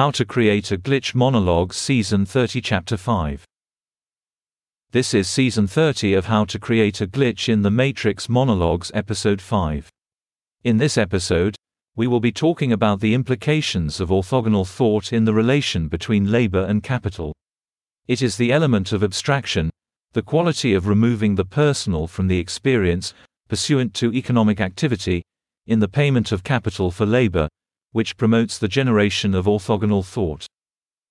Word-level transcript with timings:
How 0.00 0.10
to 0.12 0.24
Create 0.24 0.72
a 0.72 0.78
Glitch 0.78 1.14
Monologue 1.14 1.74
Season 1.74 2.24
30 2.24 2.62
Chapter 2.62 2.96
5 2.96 3.44
This 4.92 5.12
is 5.12 5.28
Season 5.28 5.66
30 5.66 6.14
of 6.14 6.24
How 6.24 6.46
to 6.46 6.58
Create 6.58 7.02
a 7.02 7.06
Glitch 7.06 7.50
in 7.50 7.60
the 7.60 7.70
Matrix 7.70 8.26
Monologues 8.26 8.90
Episode 8.94 9.42
5. 9.42 9.90
In 10.64 10.78
this 10.78 10.96
episode, 10.96 11.54
we 11.96 12.06
will 12.06 12.18
be 12.18 12.32
talking 12.32 12.72
about 12.72 13.00
the 13.00 13.12
implications 13.12 14.00
of 14.00 14.08
orthogonal 14.08 14.66
thought 14.66 15.12
in 15.12 15.26
the 15.26 15.34
relation 15.34 15.86
between 15.86 16.32
labor 16.32 16.64
and 16.64 16.82
capital. 16.82 17.34
It 18.08 18.22
is 18.22 18.38
the 18.38 18.54
element 18.54 18.92
of 18.92 19.04
abstraction, 19.04 19.68
the 20.14 20.22
quality 20.22 20.72
of 20.72 20.86
removing 20.86 21.34
the 21.34 21.44
personal 21.44 22.06
from 22.06 22.26
the 22.26 22.38
experience, 22.38 23.12
pursuant 23.50 23.92
to 23.96 24.14
economic 24.14 24.62
activity, 24.62 25.22
in 25.66 25.78
the 25.78 25.88
payment 25.88 26.32
of 26.32 26.42
capital 26.42 26.90
for 26.90 27.04
labor, 27.04 27.50
which 27.92 28.16
promotes 28.16 28.58
the 28.58 28.68
generation 28.68 29.34
of 29.34 29.46
orthogonal 29.46 30.04
thought. 30.04 30.46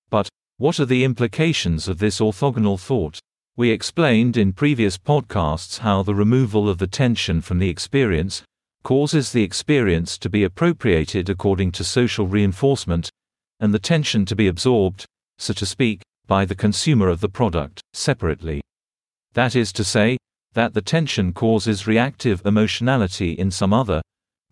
But, 0.08 0.28
what 0.58 0.80
are 0.80 0.86
the 0.86 1.04
implications 1.04 1.88
of 1.88 1.98
this 1.98 2.20
orthogonal 2.20 2.78
thought? 2.78 3.18
We 3.56 3.70
explained 3.70 4.36
in 4.36 4.52
previous 4.52 4.96
podcasts 4.96 5.78
how 5.78 6.02
the 6.02 6.14
removal 6.14 6.68
of 6.68 6.78
the 6.78 6.86
tension 6.86 7.40
from 7.40 7.58
the 7.58 7.68
experience 7.68 8.42
causes 8.82 9.32
the 9.32 9.42
experience 9.42 10.16
to 10.18 10.30
be 10.30 10.44
appropriated 10.44 11.28
according 11.28 11.72
to 11.72 11.84
social 11.84 12.26
reinforcement, 12.26 13.10
and 13.58 13.74
the 13.74 13.78
tension 13.78 14.24
to 14.24 14.34
be 14.34 14.46
absorbed, 14.46 15.04
so 15.36 15.52
to 15.52 15.66
speak, 15.66 16.00
by 16.26 16.44
the 16.44 16.54
consumer 16.54 17.08
of 17.08 17.20
the 17.20 17.28
product, 17.28 17.80
separately. 17.92 18.60
That 19.34 19.54
is 19.54 19.72
to 19.74 19.84
say, 19.84 20.16
that 20.54 20.74
the 20.74 20.82
tension 20.82 21.32
causes 21.32 21.86
reactive 21.86 22.44
emotionality 22.44 23.32
in 23.32 23.50
some 23.50 23.72
other, 23.72 24.00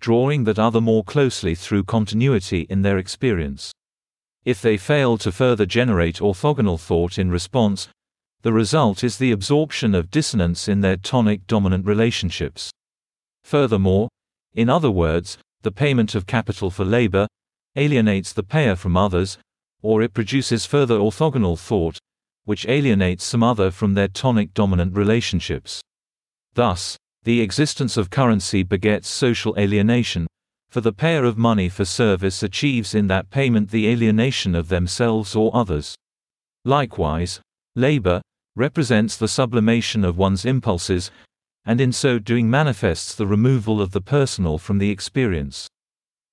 drawing 0.00 0.44
that 0.44 0.58
other 0.58 0.80
more 0.80 1.04
closely 1.04 1.54
through 1.54 1.84
continuity 1.84 2.66
in 2.70 2.82
their 2.82 2.98
experience. 2.98 3.72
If 4.44 4.62
they 4.62 4.76
fail 4.76 5.18
to 5.18 5.32
further 5.32 5.66
generate 5.66 6.20
orthogonal 6.20 6.80
thought 6.80 7.18
in 7.18 7.30
response, 7.30 7.88
the 8.42 8.52
result 8.52 9.02
is 9.02 9.18
the 9.18 9.32
absorption 9.32 9.94
of 9.94 10.10
dissonance 10.10 10.68
in 10.68 10.80
their 10.80 10.96
tonic 10.96 11.46
dominant 11.46 11.86
relationships. 11.86 12.70
Furthermore, 13.42 14.08
in 14.54 14.68
other 14.68 14.90
words, 14.90 15.38
the 15.62 15.72
payment 15.72 16.14
of 16.14 16.26
capital 16.26 16.70
for 16.70 16.84
labor 16.84 17.26
alienates 17.76 18.32
the 18.32 18.42
payer 18.42 18.76
from 18.76 18.96
others, 18.96 19.38
or 19.82 20.02
it 20.02 20.14
produces 20.14 20.66
further 20.66 20.98
orthogonal 20.98 21.58
thought, 21.58 21.98
which 22.44 22.66
alienates 22.66 23.24
some 23.24 23.42
other 23.42 23.70
from 23.70 23.94
their 23.94 24.08
tonic 24.08 24.54
dominant 24.54 24.96
relationships. 24.96 25.80
Thus, 26.54 26.96
the 27.24 27.40
existence 27.40 27.96
of 27.96 28.10
currency 28.10 28.62
begets 28.62 29.08
social 29.08 29.54
alienation, 29.58 30.26
for 30.68 30.80
the 30.80 30.92
payer 30.92 31.24
of 31.24 31.38
money 31.38 31.68
for 31.68 31.84
service 31.84 32.42
achieves 32.42 32.94
in 32.94 33.06
that 33.06 33.30
payment 33.30 33.70
the 33.70 33.88
alienation 33.88 34.54
of 34.54 34.68
themselves 34.68 35.34
or 35.34 35.50
others. 35.54 35.94
Likewise, 36.64 37.40
labor 37.74 38.20
represents 38.54 39.16
the 39.16 39.28
sublimation 39.28 40.04
of 40.04 40.18
one's 40.18 40.44
impulses, 40.44 41.10
and 41.64 41.80
in 41.80 41.92
so 41.92 42.18
doing 42.18 42.50
manifests 42.50 43.14
the 43.14 43.26
removal 43.26 43.80
of 43.80 43.92
the 43.92 44.00
personal 44.00 44.58
from 44.58 44.78
the 44.78 44.90
experience. 44.90 45.68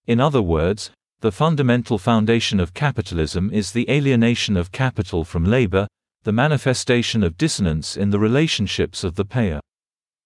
In 0.08 0.20
other 0.20 0.42
words, 0.42 0.92
the 1.22 1.32
fundamental 1.32 1.98
foundation 1.98 2.60
of 2.60 2.74
capitalism 2.74 3.50
is 3.52 3.72
the 3.72 3.90
alienation 3.90 4.58
of 4.58 4.72
capital 4.72 5.24
from 5.24 5.46
labor, 5.46 5.88
the 6.24 6.32
manifestation 6.32 7.24
of 7.24 7.38
dissonance 7.38 7.96
in 7.96 8.10
the 8.10 8.20
relationships 8.20 9.04
of 9.04 9.16
the 9.16 9.26
payer. 9.26 9.60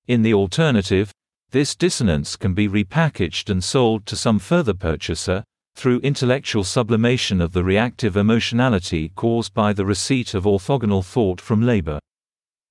In 0.09 0.23
the 0.23 0.33
alternative, 0.33 1.11
this 1.51 1.75
dissonance 1.75 2.35
can 2.35 2.55
be 2.55 2.67
repackaged 2.67 3.51
and 3.51 3.63
sold 3.63 4.07
to 4.07 4.15
some 4.15 4.39
further 4.39 4.73
purchaser, 4.73 5.43
through 5.75 5.99
intellectual 5.99 6.63
sublimation 6.63 7.39
of 7.39 7.51
the 7.51 7.63
reactive 7.63 8.17
emotionality 8.17 9.09
caused 9.09 9.53
by 9.53 9.71
the 9.71 9.85
receipt 9.85 10.33
of 10.33 10.45
orthogonal 10.45 11.05
thought 11.05 11.39
from 11.39 11.61
labor. 11.61 11.99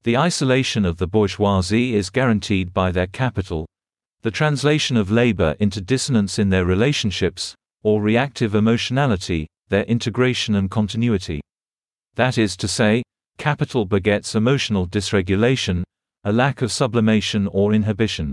The 0.02 0.16
isolation 0.16 0.84
of 0.84 0.96
the 0.96 1.06
bourgeoisie 1.06 1.94
is 1.94 2.10
guaranteed 2.10 2.74
by 2.74 2.90
their 2.90 3.06
capital, 3.06 3.66
the 4.22 4.32
translation 4.32 4.96
of 4.96 5.12
labor 5.12 5.54
into 5.60 5.80
dissonance 5.80 6.40
in 6.40 6.48
their 6.48 6.64
relationships, 6.64 7.54
or 7.84 8.02
reactive 8.02 8.56
emotionality, 8.56 9.46
their 9.68 9.84
integration 9.84 10.56
and 10.56 10.68
continuity. 10.68 11.40
That 12.16 12.36
is 12.36 12.56
to 12.56 12.66
say, 12.66 13.04
capital 13.36 13.84
begets 13.84 14.34
emotional 14.34 14.88
dysregulation, 14.88 15.84
a 16.24 16.32
lack 16.32 16.62
of 16.62 16.72
sublimation 16.72 17.46
or 17.48 17.72
inhibition. 17.72 18.32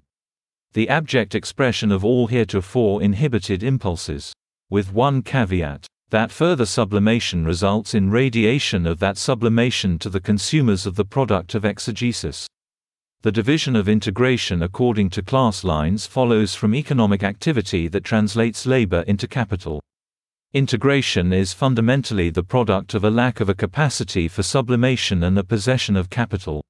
The 0.73 0.89
abject 0.89 1.35
expression 1.35 1.91
of 1.91 2.03
all 2.03 2.27
heretofore 2.27 3.01
inhibited 3.01 3.63
impulses. 3.63 4.33
With 4.69 4.91
one 4.91 5.21
caveat 5.21 5.87
that 6.09 6.31
further 6.31 6.65
sublimation 6.65 7.45
results 7.45 7.93
in 7.93 8.11
radiation 8.11 8.85
of 8.85 8.99
that 8.99 9.17
sublimation 9.17 9.97
to 9.99 10.09
the 10.09 10.19
consumers 10.19 10.85
of 10.85 10.95
the 10.95 11.05
product 11.05 11.55
of 11.55 11.65
exegesis. 11.65 12.47
The 13.21 13.31
division 13.31 13.75
of 13.75 13.89
integration 13.89 14.61
according 14.61 15.09
to 15.11 15.23
class 15.23 15.63
lines 15.63 16.05
follows 16.05 16.53
from 16.53 16.75
economic 16.75 17.23
activity 17.23 17.87
that 17.87 18.03
translates 18.03 18.65
labor 18.65 19.03
into 19.07 19.27
capital. 19.27 19.81
Integration 20.53 21.33
is 21.33 21.53
fundamentally 21.53 22.29
the 22.29 22.43
product 22.43 22.93
of 22.93 23.03
a 23.03 23.09
lack 23.09 23.39
of 23.39 23.49
a 23.49 23.55
capacity 23.55 24.27
for 24.27 24.43
sublimation 24.43 25.23
and 25.23 25.37
a 25.37 25.43
possession 25.43 25.95
of 25.95 26.09
capital. 26.09 26.63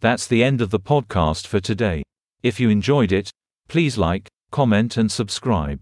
That's 0.00 0.26
the 0.26 0.42
end 0.42 0.62
of 0.62 0.70
the 0.70 0.80
podcast 0.80 1.46
for 1.46 1.60
today. 1.60 2.02
If 2.42 2.58
you 2.58 2.70
enjoyed 2.70 3.12
it, 3.12 3.30
please 3.68 3.98
like, 3.98 4.28
comment 4.50 4.96
and 4.96 5.12
subscribe. 5.12 5.78